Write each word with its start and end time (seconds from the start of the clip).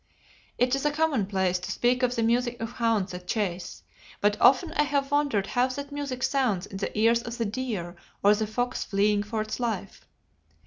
It 0.57 0.73
is 0.73 0.83
a 0.83 0.89
commonplace 0.89 1.59
to 1.59 1.69
speak 1.71 2.01
of 2.01 2.15
the 2.15 2.23
music 2.23 2.59
of 2.59 2.71
hounds 2.71 3.13
at 3.13 3.27
chase, 3.27 3.83
but 4.19 4.35
often 4.41 4.71
I 4.71 4.81
have 4.81 5.11
wondered 5.11 5.45
how 5.45 5.67
that 5.67 5.91
music 5.91 6.23
sounds 6.23 6.65
in 6.65 6.77
the 6.77 6.97
ears 6.97 7.21
of 7.21 7.37
the 7.37 7.45
deer 7.45 7.95
or 8.23 8.33
the 8.33 8.47
fox 8.47 8.83
fleeing 8.83 9.21
for 9.21 9.41
its 9.43 9.59
life. 9.59 10.07